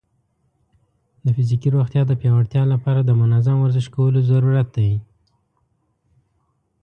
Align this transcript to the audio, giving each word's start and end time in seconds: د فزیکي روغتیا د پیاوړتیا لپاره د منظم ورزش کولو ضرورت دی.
د 1.23 1.25
فزیکي 1.35 1.67
روغتیا 1.75 2.01
د 2.07 2.13
پیاوړتیا 2.21 2.63
لپاره 2.73 2.99
د 3.03 3.11
منظم 3.21 3.57
ورزش 3.59 3.85
کولو 3.95 4.19
ضرورت 4.31 4.67
دی. 4.77 4.91